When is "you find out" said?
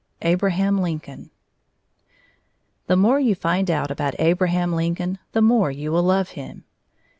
3.19-3.91